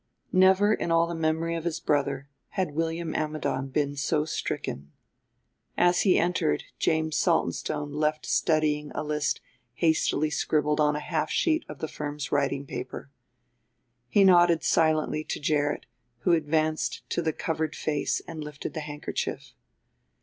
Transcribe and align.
Never 0.33 0.73
in 0.73 0.89
all 0.89 1.05
the 1.05 1.13
memory 1.13 1.55
of 1.55 1.63
his 1.63 1.79
brother 1.79 2.27
had 2.57 2.71
William 2.73 3.13
Ammidon 3.13 3.67
been 3.67 3.95
so 3.95 4.25
stricken. 4.25 4.91
As 5.77 6.01
he 6.01 6.17
entered 6.17 6.63
James 6.79 7.15
Saltonstone 7.17 7.93
left 7.93 8.25
studying 8.25 8.91
a 8.95 9.03
list 9.03 9.41
hastily 9.75 10.31
scribbled 10.31 10.79
on 10.79 10.95
a 10.95 10.99
half 10.99 11.29
sheet 11.29 11.63
of 11.69 11.77
the 11.77 11.87
firm's 11.87 12.31
writing 12.31 12.65
paper. 12.65 13.11
He 14.09 14.23
nodded 14.23 14.63
silently 14.63 15.23
to 15.25 15.39
Gerrit, 15.39 15.85
who 16.21 16.31
advanced 16.31 17.07
to 17.11 17.21
the 17.21 17.31
covered 17.31 17.75
face 17.75 18.23
and 18.27 18.43
lifted 18.43 18.73
the 18.73 18.79
handkerchief. 18.79 19.53